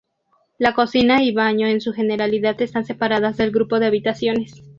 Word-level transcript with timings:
La 0.57 0.73
cocina 0.73 1.21
y 1.21 1.31
baño 1.31 1.67
en 1.67 1.79
su 1.79 1.93
generalidad 1.93 2.59
están 2.59 2.85
separados 2.85 3.37
del 3.37 3.51
grupo 3.51 3.77
de 3.79 3.85
habitaciones. 3.85 4.59